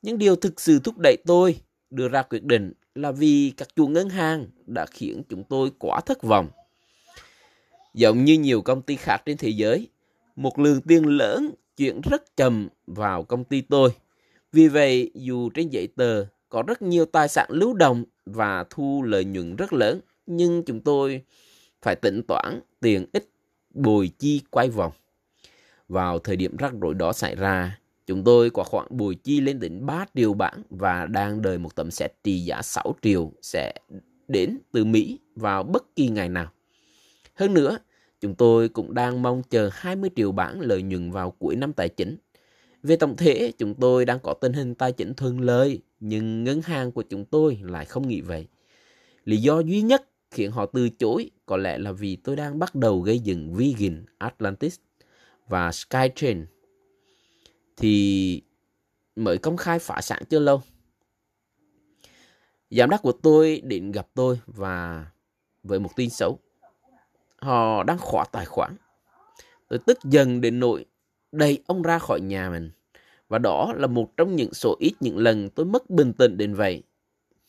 Nhưng 0.01 0.17
điều 0.17 0.35
thực 0.35 0.61
sự 0.61 0.79
thúc 0.79 0.95
đẩy 0.97 1.17
tôi 1.25 1.59
đưa 1.89 2.07
ra 2.07 2.21
quyết 2.21 2.43
định 2.43 2.73
là 3.01 3.11
vì 3.11 3.53
các 3.57 3.67
chủ 3.75 3.87
ngân 3.87 4.09
hàng 4.09 4.45
đã 4.65 4.85
khiến 4.85 5.23
chúng 5.29 5.43
tôi 5.43 5.71
quá 5.79 6.01
thất 6.05 6.23
vọng. 6.23 6.47
Giống 7.93 8.25
như 8.25 8.33
nhiều 8.33 8.61
công 8.61 8.81
ty 8.81 8.95
khác 8.95 9.21
trên 9.25 9.37
thế 9.37 9.49
giới, 9.49 9.87
một 10.35 10.59
lượng 10.59 10.81
tiền 10.81 11.05
lớn 11.05 11.51
chuyển 11.77 12.01
rất 12.11 12.37
chậm 12.37 12.67
vào 12.87 13.23
công 13.23 13.43
ty 13.43 13.61
tôi. 13.61 13.89
Vì 14.51 14.67
vậy, 14.67 15.11
dù 15.15 15.49
trên 15.49 15.69
giấy 15.69 15.87
tờ 15.95 16.25
có 16.49 16.63
rất 16.67 16.81
nhiều 16.81 17.05
tài 17.05 17.27
sản 17.27 17.47
lưu 17.51 17.73
động 17.73 18.03
và 18.25 18.65
thu 18.69 19.03
lợi 19.03 19.25
nhuận 19.25 19.55
rất 19.55 19.73
lớn, 19.73 19.99
nhưng 20.25 20.63
chúng 20.65 20.81
tôi 20.81 21.21
phải 21.81 21.95
tính 21.95 22.21
toán 22.27 22.61
tiền 22.79 23.05
ít 23.13 23.29
bồi 23.73 24.11
chi 24.19 24.41
quay 24.49 24.69
vòng. 24.69 24.91
Vào 25.87 26.19
thời 26.19 26.35
điểm 26.35 26.57
rắc 26.57 26.73
rối 26.81 26.93
đó 26.93 27.13
xảy 27.13 27.35
ra, 27.35 27.79
Chúng 28.09 28.23
tôi 28.23 28.49
có 28.49 28.63
khoảng 28.63 28.87
bùi 28.89 29.15
chi 29.15 29.41
lên 29.41 29.59
đến 29.59 29.85
3 29.85 30.05
triệu 30.15 30.33
bảng 30.33 30.63
và 30.69 31.05
đang 31.05 31.41
đợi 31.41 31.57
một 31.57 31.75
tấm 31.75 31.91
xét 31.91 32.13
trị 32.23 32.39
giá 32.39 32.61
6 32.61 32.95
triệu 33.01 33.31
sẽ 33.41 33.73
đến 34.27 34.57
từ 34.71 34.85
Mỹ 34.85 35.19
vào 35.35 35.63
bất 35.63 35.95
kỳ 35.95 36.07
ngày 36.07 36.29
nào. 36.29 36.51
Hơn 37.33 37.53
nữa, 37.53 37.77
chúng 38.21 38.35
tôi 38.35 38.69
cũng 38.69 38.93
đang 38.93 39.21
mong 39.21 39.43
chờ 39.49 39.69
20 39.73 40.09
triệu 40.15 40.31
bảng 40.31 40.61
lợi 40.61 40.81
nhuận 40.81 41.11
vào 41.11 41.31
cuối 41.31 41.55
năm 41.55 41.73
tài 41.73 41.89
chính. 41.89 42.17
Về 42.83 42.95
tổng 42.95 43.15
thể, 43.17 43.51
chúng 43.57 43.75
tôi 43.75 44.05
đang 44.05 44.19
có 44.23 44.33
tình 44.33 44.53
hình 44.53 44.75
tài 44.75 44.91
chính 44.91 45.13
thuận 45.13 45.39
lợi, 45.39 45.81
nhưng 45.99 46.43
ngân 46.43 46.61
hàng 46.61 46.91
của 46.91 47.03
chúng 47.09 47.25
tôi 47.25 47.59
lại 47.61 47.85
không 47.85 48.07
nghĩ 48.07 48.21
vậy. 48.21 48.47
Lý 49.25 49.37
do 49.37 49.59
duy 49.59 49.81
nhất 49.81 50.09
khiến 50.31 50.51
họ 50.51 50.65
từ 50.65 50.89
chối 50.89 51.31
có 51.45 51.57
lẽ 51.57 51.77
là 51.77 51.91
vì 51.91 52.15
tôi 52.15 52.35
đang 52.35 52.59
bắt 52.59 52.75
đầu 52.75 53.01
gây 53.01 53.19
dựng 53.19 53.53
Vegan 53.53 54.05
Atlantis 54.17 54.75
và 55.47 55.71
Skytrain 55.71 56.45
thì 57.79 58.41
mới 59.15 59.37
công 59.37 59.57
khai 59.57 59.79
phá 59.79 60.01
sản 60.01 60.23
chưa 60.29 60.39
lâu. 60.39 60.61
Giám 62.71 62.89
đốc 62.89 63.01
của 63.01 63.11
tôi 63.11 63.61
định 63.63 63.91
gặp 63.91 64.07
tôi 64.13 64.39
và 64.45 65.05
với 65.63 65.79
một 65.79 65.89
tin 65.95 66.09
xấu. 66.09 66.39
Họ 67.37 67.83
đang 67.83 67.97
khóa 67.97 68.25
tài 68.31 68.45
khoản. 68.45 68.75
Tôi 69.67 69.79
tức 69.85 69.99
dần 70.03 70.41
đến 70.41 70.59
nỗi 70.59 70.85
đẩy 71.31 71.59
ông 71.67 71.81
ra 71.81 71.99
khỏi 71.99 72.21
nhà 72.21 72.49
mình. 72.49 72.71
Và 73.29 73.37
đó 73.37 73.73
là 73.77 73.87
một 73.87 74.17
trong 74.17 74.35
những 74.35 74.53
số 74.53 74.75
ít 74.79 74.93
những 74.99 75.17
lần 75.17 75.49
tôi 75.49 75.65
mất 75.65 75.89
bình 75.89 76.13
tĩnh 76.13 76.37
đến 76.37 76.53
vậy. 76.53 76.83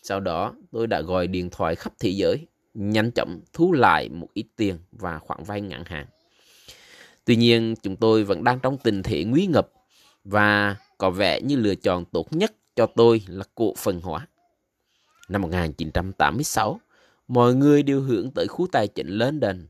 Sau 0.02 0.20
đó 0.20 0.54
tôi 0.72 0.86
đã 0.86 1.00
gọi 1.00 1.26
điện 1.26 1.50
thoại 1.50 1.74
khắp 1.74 1.92
thế 1.98 2.10
giới, 2.10 2.46
nhanh 2.74 3.10
chóng 3.10 3.40
thu 3.52 3.72
lại 3.72 4.08
một 4.08 4.28
ít 4.34 4.46
tiền 4.56 4.78
và 4.92 5.18
khoản 5.18 5.44
vay 5.44 5.60
ngắn 5.60 5.84
hạn. 5.86 6.06
Tuy 7.24 7.36
nhiên, 7.36 7.74
chúng 7.82 7.96
tôi 7.96 8.24
vẫn 8.24 8.44
đang 8.44 8.58
trong 8.60 8.78
tình 8.78 9.02
thế 9.02 9.24
nguy 9.24 9.46
ngập 9.46 9.70
và 10.24 10.76
có 10.98 11.10
vẻ 11.10 11.40
như 11.40 11.56
lựa 11.56 11.74
chọn 11.74 12.04
tốt 12.04 12.32
nhất 12.32 12.54
cho 12.76 12.86
tôi 12.86 13.22
là 13.26 13.44
cổ 13.54 13.74
phần 13.76 14.00
hóa. 14.00 14.26
Năm 15.28 15.42
1986, 15.42 16.80
mọi 17.28 17.54
người 17.54 17.82
đều 17.82 18.00
hướng 18.00 18.30
tới 18.30 18.46
khu 18.46 18.66
tài 18.72 18.88
chính 18.88 19.08
London. 19.08 19.66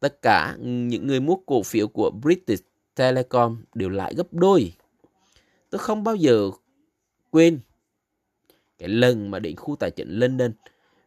Tất 0.00 0.22
cả 0.22 0.56
những 0.60 1.06
người 1.06 1.20
mua 1.20 1.36
cổ 1.46 1.62
phiếu 1.62 1.88
của 1.88 2.10
British 2.10 2.64
Telecom 2.94 3.64
đều 3.74 3.88
lại 3.88 4.14
gấp 4.16 4.32
đôi. 4.32 4.72
Tôi 5.70 5.78
không 5.78 6.04
bao 6.04 6.14
giờ 6.14 6.50
quên 7.30 7.60
cái 8.78 8.88
lần 8.88 9.30
mà 9.30 9.38
đến 9.38 9.56
khu 9.56 9.76
tài 9.76 9.90
chính 9.90 10.18
London 10.18 10.52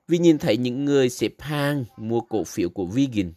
vì 0.07 0.17
nhìn 0.17 0.38
thấy 0.38 0.57
những 0.57 0.86
người 0.86 1.10
xếp 1.10 1.31
hàng 1.39 1.86
mua 1.98 2.19
cổ 2.19 2.43
phiếu 2.43 2.69
của 2.69 2.86
Vigin. 2.86 3.34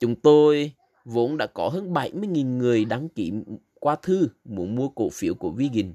Chúng 0.00 0.14
tôi 0.14 0.72
vốn 1.04 1.36
đã 1.36 1.46
có 1.46 1.68
hơn 1.68 1.92
70.000 1.92 2.56
người 2.56 2.84
đăng 2.84 3.08
ký 3.08 3.32
qua 3.82 3.96
thư 4.02 4.28
muốn 4.44 4.74
mua 4.74 4.88
cổ 4.88 5.10
phiếu 5.10 5.34
của 5.34 5.50
Vigin, 5.50 5.94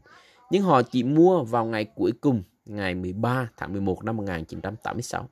nhưng 0.52 0.64
họ 0.64 0.82
chỉ 0.82 1.04
mua 1.04 1.44
vào 1.44 1.66
ngày 1.66 1.86
cuối 1.96 2.12
cùng, 2.22 2.44
ngày 2.66 2.96
13 2.96 3.50
tháng 3.58 3.72
11 3.72 4.04
năm 4.04 4.18
1986. 4.18 5.30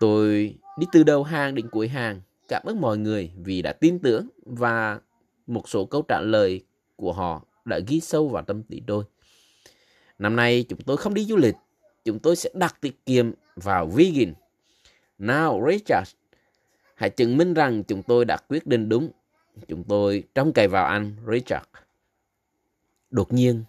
Tôi 0.00 0.54
đi 0.78 0.86
từ 0.92 1.02
đầu 1.02 1.22
hàng 1.22 1.54
đến 1.54 1.68
cuối 1.70 1.88
hàng, 1.88 2.20
cảm 2.48 2.62
ơn 2.66 2.80
mọi 2.80 2.98
người 2.98 3.32
vì 3.36 3.62
đã 3.62 3.72
tin 3.72 3.98
tưởng 3.98 4.26
và 4.46 5.00
một 5.46 5.68
số 5.68 5.84
câu 5.84 6.02
trả 6.08 6.20
lời 6.20 6.64
của 6.96 7.12
họ 7.12 7.44
đã 7.64 7.78
ghi 7.86 8.00
sâu 8.00 8.28
vào 8.28 8.42
tâm 8.42 8.62
trí 8.62 8.82
tôi. 8.86 9.04
Năm 10.18 10.36
nay 10.36 10.64
chúng 10.68 10.80
tôi 10.80 10.96
không 10.96 11.14
đi 11.14 11.24
du 11.24 11.36
lịch, 11.36 11.56
chúng 12.04 12.18
tôi 12.18 12.36
sẽ 12.36 12.50
đặt 12.54 12.76
tiết 12.80 13.06
kiệm 13.06 13.32
vào 13.56 13.86
Vigin. 13.86 14.32
Now, 15.18 15.70
Richard, 15.70 16.10
hãy 16.94 17.10
chứng 17.10 17.36
minh 17.36 17.54
rằng 17.54 17.84
chúng 17.84 18.02
tôi 18.02 18.24
đã 18.24 18.36
quyết 18.48 18.66
định 18.66 18.88
đúng. 18.88 19.10
Chúng 19.68 19.84
tôi 19.84 20.24
trông 20.34 20.52
cậy 20.52 20.68
vào 20.68 20.86
anh, 20.86 21.16
Richard. 21.32 21.66
Đột 23.10 23.32
nhiên, 23.32 23.64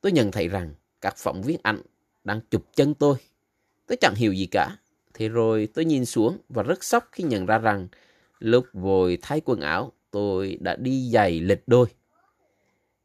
tôi 0.00 0.12
nhận 0.12 0.30
thấy 0.30 0.48
rằng 0.48 0.74
các 1.00 1.14
phóng 1.16 1.42
viên 1.42 1.60
ảnh 1.62 1.82
đang 2.24 2.40
chụp 2.50 2.66
chân 2.74 2.94
tôi. 2.94 3.16
Tôi 3.86 3.96
chẳng 4.00 4.14
hiểu 4.14 4.32
gì 4.32 4.46
cả. 4.46 4.76
Thế 5.14 5.28
rồi 5.28 5.68
tôi 5.74 5.84
nhìn 5.84 6.04
xuống 6.04 6.38
và 6.48 6.62
rất 6.62 6.84
sốc 6.84 7.08
khi 7.12 7.24
nhận 7.24 7.46
ra 7.46 7.58
rằng 7.58 7.88
lúc 8.38 8.66
vội 8.72 9.18
thay 9.22 9.40
quần 9.44 9.60
áo, 9.60 9.92
tôi 10.10 10.58
đã 10.60 10.76
đi 10.76 11.10
giày 11.10 11.40
lệch 11.40 11.68
đôi. 11.68 11.86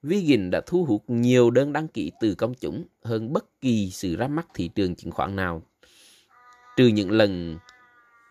Vigin 0.03 0.49
đã 0.51 0.61
thu 0.65 0.85
hút 0.85 1.03
nhiều 1.07 1.51
đơn 1.51 1.73
đăng 1.73 1.87
ký 1.87 2.11
từ 2.19 2.35
công 2.35 2.53
chúng 2.53 2.85
hơn 3.03 3.33
bất 3.33 3.61
kỳ 3.61 3.89
sự 3.91 4.15
ra 4.15 4.27
mắt 4.27 4.47
thị 4.53 4.67
trường 4.67 4.95
chứng 4.95 5.11
khoán 5.11 5.35
nào, 5.35 5.61
trừ 6.77 6.87
những 6.87 7.11
lần 7.11 7.57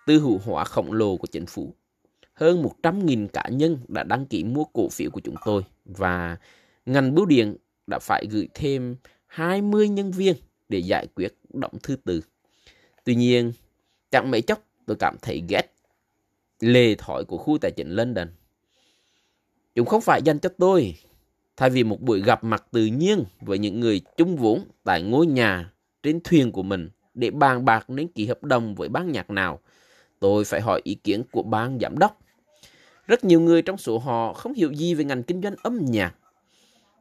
tư 0.07 0.19
hữu 0.19 0.38
hóa 0.38 0.64
khổng 0.64 0.92
lồ 0.92 1.16
của 1.16 1.26
chính 1.26 1.47
phủ. 1.47 1.75
Hơn 2.41 2.63
100.000 2.83 3.29
cá 3.29 3.49
nhân 3.51 3.79
đã 3.89 4.03
đăng 4.03 4.27
ký 4.27 4.45
mua 4.45 4.65
cổ 4.65 4.89
phiếu 4.89 5.11
của 5.11 5.21
chúng 5.25 5.35
tôi 5.45 5.65
và 5.85 6.37
ngành 6.87 7.15
bưu 7.15 7.27
điện 7.27 7.57
đã 7.87 7.99
phải 7.99 8.27
gửi 8.31 8.49
thêm 8.55 8.97
20 9.27 9.89
nhân 9.89 10.11
viên 10.11 10.37
để 10.69 10.79
giải 10.79 11.07
quyết 11.15 11.35
động 11.53 11.73
thư 11.83 11.97
từ. 12.05 12.21
Tuy 13.05 13.15
nhiên, 13.15 13.53
chẳng 14.11 14.31
mấy 14.31 14.43
chốc 14.43 14.65
tôi 14.87 14.97
cảm 14.97 15.17
thấy 15.23 15.43
ghét 15.49 15.63
lề 16.61 16.95
thói 16.95 17.25
của 17.25 17.37
khu 17.37 17.59
tài 17.59 17.71
chính 17.71 17.91
London. 17.91 18.29
Chúng 19.75 19.87
không 19.87 20.01
phải 20.01 20.23
dành 20.25 20.39
cho 20.39 20.49
tôi, 20.59 20.95
Thay 21.61 21.71
vì 21.71 21.85
một 21.85 22.01
buổi 22.01 22.23
gặp 22.23 22.45
mặt 22.45 22.65
tự 22.71 22.87
nhiên 22.87 23.25
với 23.41 23.59
những 23.59 23.81
người 23.81 24.01
chung 24.17 24.37
vốn 24.37 24.65
tại 24.85 25.03
ngôi 25.03 25.27
nhà 25.27 25.73
trên 26.03 26.21
thuyền 26.25 26.53
của 26.53 26.63
mình 26.63 26.91
để 27.15 27.31
bàn 27.31 27.65
bạc 27.65 27.89
đến 27.89 28.09
ký 28.15 28.27
hợp 28.27 28.45
đồng 28.45 28.75
với 28.75 28.89
ban 28.89 29.13
nhạc 29.13 29.31
nào, 29.31 29.61
tôi 30.19 30.45
phải 30.45 30.61
hỏi 30.61 30.81
ý 30.85 30.95
kiến 30.95 31.23
của 31.33 31.43
ban 31.43 31.79
giám 31.81 31.99
đốc. 31.99 32.20
Rất 33.11 33.25
nhiều 33.25 33.40
người 33.40 33.62
trong 33.62 33.79
số 33.79 33.99
họ 33.99 34.33
không 34.33 34.52
hiểu 34.52 34.73
gì 34.73 34.95
về 34.95 35.05
ngành 35.05 35.23
kinh 35.23 35.43
doanh 35.43 35.55
âm 35.62 35.85
nhạc. 35.85 36.14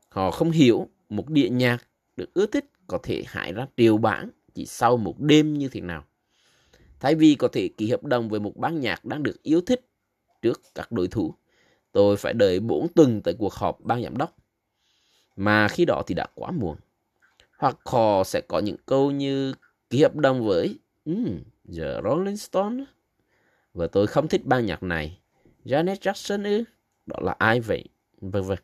Họ 0.10 0.32
không 0.32 0.52
hiểu 0.52 0.88
một 1.10 1.30
địa 1.30 1.50
nhạc 1.50 1.88
được 2.16 2.34
ưa 2.34 2.46
thích 2.46 2.66
có 2.88 3.00
thể 3.04 3.24
hại 3.28 3.54
ra 3.54 3.68
triệu 3.78 3.98
bản 3.98 4.30
chỉ 4.54 4.66
sau 4.66 4.98
một 4.98 5.20
đêm 5.20 5.54
như 5.54 5.68
thế 5.68 5.82
nào. 5.82 6.04
Thay 7.00 7.16
vì 7.16 7.36
có 7.36 7.48
thể 7.48 7.70
ký 7.78 7.92
hợp 7.92 8.04
đồng 8.04 8.30
với 8.30 8.40
một 8.40 8.58
ban 8.58 8.80
nhạc 8.80 9.06
đang 9.06 9.24
được 9.24 9.44
yêu 9.44 9.62
thích 9.62 9.90
trước 10.42 10.62
các 10.76 10.92
đối 10.92 11.08
thủ, 11.08 11.34
tôi 11.92 12.18
phải 12.18 12.34
đợi 12.34 12.60
4 12.60 12.88
tuần 12.88 13.22
tại 13.22 13.34
cuộc 13.40 13.54
họp 13.54 13.80
ban 13.82 14.04
giám 14.04 14.18
đốc 14.18 14.36
mà 15.36 15.68
khi 15.68 15.86
đó 15.86 16.04
thì 16.08 16.16
đã 16.16 16.26
quá 16.36 16.52
muộn. 16.52 16.78
Hoặc 17.58 17.78
họ 17.86 18.24
sẽ 18.24 18.42
có 18.42 18.60
những 18.60 18.78
câu 18.86 19.12
như 19.12 19.54
ký 19.90 20.02
hợp 20.02 20.16
đồng 20.16 20.46
với 20.48 20.80
um, 21.06 21.40
The 21.78 22.02
Rolling 22.04 22.38
Stone 22.38 22.84
và 23.74 23.88
tôi 23.88 24.08
không 24.08 24.28
thích 24.28 24.46
ban 24.46 24.66
nhạc 24.66 24.84
này. 24.84 25.20
Janet 25.66 25.96
Jackson 25.96 26.44
ư? 26.44 26.64
Đó 27.06 27.16
là 27.22 27.36
ai 27.38 27.60
vậy? 27.60 27.84
Vâng 28.22 28.44
vâng. 28.44 28.60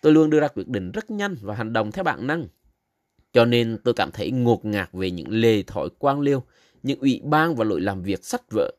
Tôi 0.00 0.12
luôn 0.12 0.30
đưa 0.30 0.40
ra 0.40 0.48
quyết 0.48 0.68
định 0.68 0.92
rất 0.92 1.10
nhanh 1.10 1.36
và 1.42 1.54
hành 1.54 1.72
động 1.72 1.92
theo 1.92 2.04
bản 2.04 2.26
năng. 2.26 2.46
Cho 3.32 3.44
nên 3.44 3.78
tôi 3.84 3.94
cảm 3.94 4.10
thấy 4.12 4.30
ngột 4.30 4.64
ngạt 4.64 4.88
về 4.92 5.10
những 5.10 5.28
lề 5.30 5.62
thói 5.62 5.88
quan 5.98 6.20
liêu, 6.20 6.42
những 6.82 7.00
ủy 7.00 7.20
ban 7.24 7.54
và 7.54 7.64
lỗi 7.64 7.80
làm 7.80 8.02
việc 8.02 8.24
sách 8.24 8.42
vợ 8.50 8.72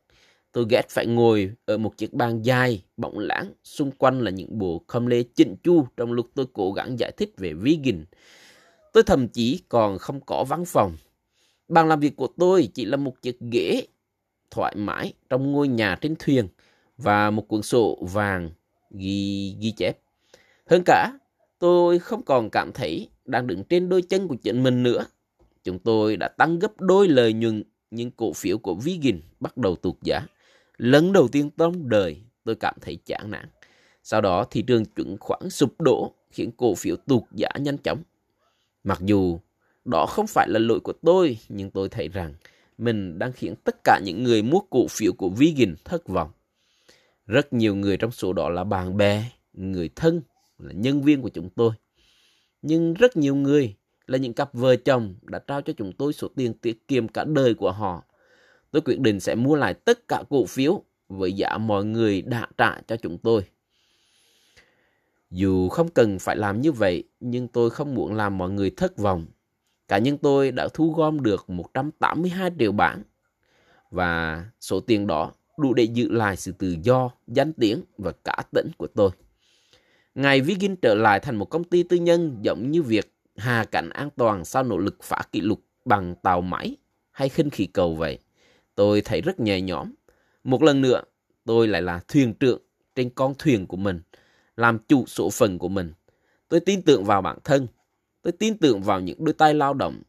Tôi 0.51 0.65
ghét 0.69 0.89
phải 0.89 1.05
ngồi 1.05 1.51
ở 1.65 1.77
một 1.77 1.97
chiếc 1.97 2.13
bàn 2.13 2.41
dài, 2.41 2.83
bọng 2.97 3.19
lãng, 3.19 3.51
xung 3.63 3.91
quanh 3.91 4.21
là 4.21 4.31
những 4.31 4.57
bộ 4.57 4.83
khâm 4.88 5.05
lê 5.05 5.23
chỉnh 5.23 5.55
chu 5.63 5.88
trong 5.97 6.11
lúc 6.11 6.29
tôi 6.35 6.45
cố 6.53 6.71
gắng 6.71 6.99
giải 6.99 7.11
thích 7.17 7.33
về 7.38 7.53
vegan. 7.53 8.05
Tôi 8.93 9.03
thậm 9.03 9.27
chí 9.27 9.61
còn 9.69 9.97
không 9.97 10.21
có 10.21 10.43
văn 10.43 10.65
phòng. 10.65 10.97
Bàn 11.67 11.88
làm 11.88 11.99
việc 11.99 12.15
của 12.15 12.27
tôi 12.38 12.69
chỉ 12.73 12.85
là 12.85 12.97
một 12.97 13.21
chiếc 13.21 13.38
ghế 13.51 13.88
thoải 14.51 14.75
mái 14.75 15.13
trong 15.29 15.51
ngôi 15.51 15.67
nhà 15.67 15.97
trên 16.01 16.15
thuyền 16.19 16.47
và 17.03 17.29
một 17.29 17.48
cuốn 17.48 17.62
sổ 17.62 17.98
vàng 18.01 18.50
ghi, 18.91 19.56
ghi 19.60 19.72
chép. 19.72 19.98
Hơn 20.65 20.82
cả, 20.86 21.12
tôi 21.60 22.00
không 22.00 22.24
còn 22.24 22.50
cảm 22.50 22.72
thấy 22.74 23.10
đang 23.25 23.48
đứng 23.48 23.63
trên 23.63 23.89
đôi 23.89 24.01
chân 24.01 24.27
của 24.27 24.36
chính 24.36 24.63
mình 24.63 24.84
nữa. 24.84 25.06
Chúng 25.63 25.79
tôi 25.79 26.18
đã 26.18 26.27
tăng 26.27 26.60
gấp 26.60 26.82
đôi 26.82 27.08
lợi 27.08 27.34
nhuận 27.34 27.63
nhưng 27.91 28.12
cổ 28.12 28.34
phiếu 28.34 28.58
của 28.58 28.75
Vigin 28.75 29.22
bắt 29.39 29.58
đầu 29.58 29.75
tụt 29.75 29.96
giá. 30.01 30.22
Lần 30.77 31.13
đầu 31.13 31.27
tiên 31.27 31.50
trong 31.58 31.89
đời 31.89 32.22
tôi 32.44 32.56
cảm 32.56 32.75
thấy 32.82 32.98
chán 33.06 33.32
nản. 33.32 33.50
Sau 34.03 34.22
đó 34.22 34.46
thị 34.51 34.62
trường 34.62 34.86
chứng 34.86 35.18
khoán 35.20 35.50
sụp 35.50 35.82
đổ 35.82 36.13
khiến 36.32 36.51
cổ 36.58 36.75
phiếu 36.75 36.96
tụt 36.96 37.24
giá 37.32 37.50
nhanh 37.60 37.77
chóng. 37.77 38.03
Mặc 38.84 39.00
dù 39.01 39.39
đó 39.86 40.06
không 40.06 40.27
phải 40.27 40.48
là 40.50 40.60
lỗi 40.60 40.79
của 40.79 40.94
tôi, 41.01 41.38
nhưng 41.50 41.72
tôi 41.72 41.89
thấy 41.89 42.08
rằng 42.08 42.34
mình 42.77 43.20
đang 43.20 43.32
khiến 43.32 43.56
tất 43.63 43.75
cả 43.84 44.00
những 44.03 44.24
người 44.24 44.41
mua 44.41 44.60
cổ 44.70 44.88
phiếu 44.89 45.13
của 45.13 45.29
Vigin 45.29 45.75
thất 45.86 46.08
vọng. 46.08 46.32
Rất 47.29 47.53
nhiều 47.53 47.75
người 47.75 47.98
trong 47.98 48.12
số 48.12 48.33
đó 48.33 48.50
là 48.50 48.63
bạn 48.63 48.98
bè, 48.98 49.24
người 49.53 49.89
thân, 49.95 50.21
là 50.57 50.74
nhân 50.74 51.01
viên 51.01 51.21
của 51.21 51.29
chúng 51.29 51.50
tôi. 51.50 51.71
Nhưng 52.62 52.93
rất 52.93 53.17
nhiều 53.17 53.36
người 53.36 53.75
là 54.07 54.17
những 54.17 54.33
cặp 54.33 54.53
vợ 54.53 54.75
chồng 54.75 55.15
đã 55.21 55.39
trao 55.39 55.62
cho 55.62 55.74
chúng 55.77 55.93
tôi 55.93 56.13
số 56.13 56.27
tiền 56.36 56.53
tiết 56.53 56.88
kiệm 56.88 57.07
cả 57.07 57.24
đời 57.24 57.53
của 57.53 57.71
họ 57.71 58.03
tôi 58.71 58.81
quyết 58.81 59.00
định 59.00 59.19
sẽ 59.19 59.36
mua 59.36 59.55
lại 59.55 59.74
tất 59.74 60.07
cả 60.07 60.24
cổ 60.29 60.45
phiếu 60.45 60.83
với 61.09 61.33
giá 61.33 61.57
mọi 61.57 61.86
người 61.86 62.21
đã 62.21 62.48
trả 62.57 62.81
cho 62.88 62.95
chúng 62.95 63.17
tôi. 63.17 63.43
Dù 65.31 65.69
không 65.69 65.89
cần 65.89 66.19
phải 66.19 66.36
làm 66.36 66.62
như 66.62 66.71
vậy, 66.71 67.03
nhưng 67.19 67.48
tôi 67.48 67.69
không 67.69 67.95
muốn 67.95 68.13
làm 68.13 68.38
mọi 68.38 68.50
người 68.50 68.69
thất 68.69 68.98
vọng. 68.98 69.25
Cá 69.88 69.98
nhân 69.98 70.17
tôi 70.17 70.51
đã 70.51 70.67
thu 70.74 70.93
gom 70.93 71.24
được 71.24 71.50
182 71.50 72.51
triệu 72.59 72.71
bảng 72.71 73.03
và 73.91 74.45
số 74.59 74.79
tiền 74.79 75.07
đó 75.07 75.31
đủ 75.59 75.73
để 75.73 75.83
giữ 75.83 76.11
lại 76.11 76.37
sự 76.37 76.51
tự 76.51 76.75
do, 76.83 77.11
danh 77.27 77.53
tiếng 77.53 77.83
và 77.97 78.11
cả 78.23 78.43
tỉnh 78.51 78.71
của 78.77 78.87
tôi. 78.87 79.09
Ngày 80.15 80.41
Vigin 80.41 80.75
trở 80.75 80.95
lại 80.95 81.19
thành 81.19 81.35
một 81.35 81.45
công 81.45 81.63
ty 81.63 81.83
tư 81.83 81.97
nhân 81.97 82.37
giống 82.41 82.71
như 82.71 82.83
việc 82.83 83.13
hạ 83.37 83.65
cảnh 83.71 83.89
an 83.89 84.09
toàn 84.15 84.45
sau 84.45 84.63
nỗ 84.63 84.77
lực 84.77 84.97
phá 85.03 85.21
kỷ 85.31 85.41
lục 85.41 85.61
bằng 85.85 86.15
tàu 86.15 86.41
máy 86.41 86.77
hay 87.11 87.29
khinh 87.29 87.49
khí 87.49 87.65
cầu 87.65 87.95
vậy. 87.95 88.19
Tôi 88.75 89.01
thấy 89.01 89.21
rất 89.21 89.39
nhẹ 89.39 89.61
nhõm. 89.61 89.93
Một 90.43 90.63
lần 90.63 90.81
nữa, 90.81 91.01
tôi 91.45 91.67
lại 91.67 91.81
là 91.81 91.99
thuyền 92.07 92.33
trưởng 92.33 92.61
trên 92.95 93.09
con 93.09 93.33
thuyền 93.39 93.67
của 93.67 93.77
mình, 93.77 94.01
làm 94.57 94.79
chủ 94.87 95.05
số 95.07 95.29
phận 95.29 95.57
của 95.57 95.67
mình. 95.67 95.93
Tôi 96.47 96.59
tin 96.59 96.81
tưởng 96.81 97.03
vào 97.03 97.21
bản 97.21 97.37
thân. 97.43 97.67
Tôi 98.21 98.31
tin 98.31 98.57
tưởng 98.57 98.81
vào 98.81 98.99
những 98.99 99.25
đôi 99.25 99.33
tay 99.33 99.53
lao 99.53 99.73
động, 99.73 100.01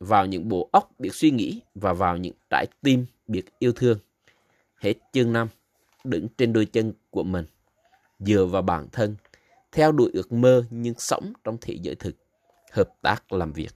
vào 0.00 0.26
những 0.26 0.48
bộ 0.48 0.68
óc 0.72 0.90
biết 0.98 1.14
suy 1.14 1.30
nghĩ 1.30 1.60
và 1.74 1.92
vào 1.92 2.16
những 2.16 2.34
trái 2.50 2.66
tim 2.82 3.06
biết 3.26 3.42
yêu 3.58 3.72
thương. 3.72 3.98
Hết 4.84 4.94
chương 5.12 5.32
5, 5.32 5.48
đứng 6.04 6.28
trên 6.38 6.52
đôi 6.52 6.66
chân 6.66 6.92
của 7.10 7.22
mình, 7.22 7.44
dựa 8.18 8.44
vào 8.44 8.62
bản 8.62 8.88
thân, 8.92 9.16
theo 9.72 9.92
đuổi 9.92 10.10
ước 10.14 10.32
mơ 10.32 10.64
nhưng 10.70 10.94
sống 10.98 11.32
trong 11.44 11.56
thế 11.60 11.74
giới 11.82 11.94
thực, 11.94 12.16
hợp 12.72 12.88
tác 13.02 13.32
làm 13.32 13.52
việc. 13.52 13.70